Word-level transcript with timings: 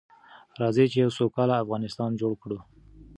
راځئ 0.61 0.85
چې 0.91 0.97
يو 1.03 1.11
سوکاله 1.17 1.55
افغانستان 1.63 2.11
جوړ 2.21 2.31
کړو. 2.41 2.57